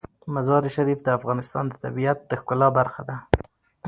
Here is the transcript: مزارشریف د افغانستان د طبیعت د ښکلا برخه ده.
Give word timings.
مزارشریف 0.35 0.99
د 1.03 1.09
افغانستان 1.17 1.65
د 1.67 1.73
طبیعت 1.83 2.17
د 2.29 2.31
ښکلا 2.39 2.67
برخه 2.77 3.01
ده. 3.09 3.17